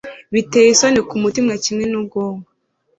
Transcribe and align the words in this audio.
Biteye 0.33 0.69
isoni 0.71 0.99
kumutima 1.09 1.51
kimwe 1.63 1.85
nubwonko 1.87 2.47